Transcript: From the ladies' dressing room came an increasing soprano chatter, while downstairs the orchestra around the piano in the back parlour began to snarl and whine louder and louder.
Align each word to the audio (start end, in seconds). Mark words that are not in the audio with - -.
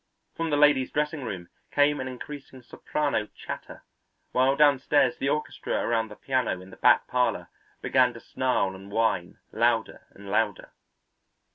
From 0.33 0.49
the 0.49 0.57
ladies' 0.57 0.89
dressing 0.89 1.23
room 1.25 1.47
came 1.69 1.99
an 1.99 2.07
increasing 2.07 2.63
soprano 2.63 3.27
chatter, 3.35 3.83
while 4.31 4.55
downstairs 4.55 5.17
the 5.17 5.29
orchestra 5.29 5.73
around 5.75 6.07
the 6.07 6.15
piano 6.15 6.59
in 6.59 6.71
the 6.71 6.77
back 6.77 7.05
parlour 7.05 7.49
began 7.83 8.11
to 8.15 8.19
snarl 8.19 8.73
and 8.73 8.91
whine 8.91 9.37
louder 9.51 10.07
and 10.09 10.27
louder. 10.31 10.71